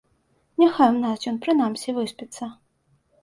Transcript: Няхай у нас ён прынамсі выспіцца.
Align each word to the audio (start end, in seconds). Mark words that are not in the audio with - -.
Няхай 0.61 0.89
у 0.93 0.95
нас 1.03 1.27
ён 1.31 1.37
прынамсі 1.45 1.95
выспіцца. 1.99 2.49